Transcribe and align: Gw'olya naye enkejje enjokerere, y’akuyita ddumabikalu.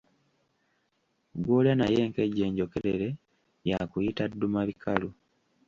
Gw'olya 1.43 1.73
naye 1.79 1.97
enkejje 2.05 2.41
enjokerere, 2.49 3.09
y’akuyita 3.67 4.23
ddumabikalu. 4.31 5.09